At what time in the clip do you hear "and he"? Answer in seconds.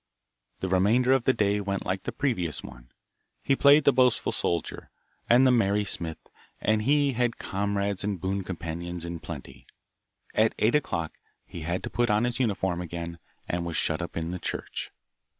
6.59-7.13